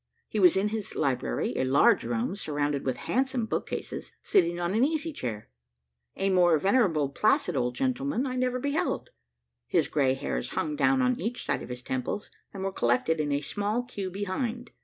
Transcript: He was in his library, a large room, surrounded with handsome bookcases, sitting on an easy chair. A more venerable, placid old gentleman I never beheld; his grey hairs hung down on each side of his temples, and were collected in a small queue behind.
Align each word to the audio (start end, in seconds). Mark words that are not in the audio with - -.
He 0.27 0.39
was 0.39 0.57
in 0.57 0.69
his 0.69 0.95
library, 0.95 1.53
a 1.57 1.63
large 1.63 2.03
room, 2.03 2.35
surrounded 2.35 2.83
with 2.85 2.97
handsome 3.05 3.45
bookcases, 3.45 4.13
sitting 4.23 4.59
on 4.59 4.73
an 4.73 4.83
easy 4.83 5.13
chair. 5.13 5.51
A 6.15 6.31
more 6.31 6.57
venerable, 6.57 7.09
placid 7.09 7.55
old 7.55 7.75
gentleman 7.75 8.25
I 8.25 8.35
never 8.35 8.57
beheld; 8.57 9.11
his 9.67 9.87
grey 9.87 10.15
hairs 10.15 10.49
hung 10.57 10.75
down 10.75 11.03
on 11.03 11.19
each 11.19 11.45
side 11.45 11.61
of 11.61 11.69
his 11.69 11.83
temples, 11.83 12.31
and 12.51 12.63
were 12.63 12.71
collected 12.71 13.19
in 13.19 13.31
a 13.31 13.41
small 13.41 13.83
queue 13.83 14.09
behind. 14.09 14.71